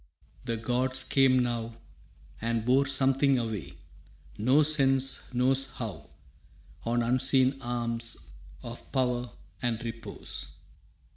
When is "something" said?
2.87-3.37